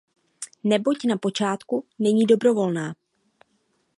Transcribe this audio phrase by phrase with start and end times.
[0.63, 2.95] Neboť na počátku není dobrovolná.